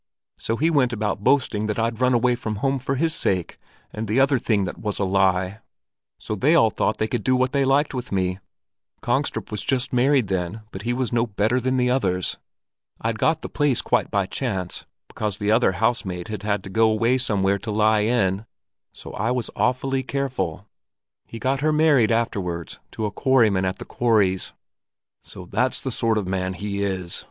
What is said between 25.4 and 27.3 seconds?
that's the sort of man he is!"